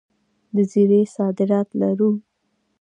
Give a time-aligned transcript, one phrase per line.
[0.55, 2.11] د زیرې صادرات لرو؟